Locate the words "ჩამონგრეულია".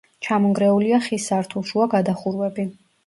0.27-0.99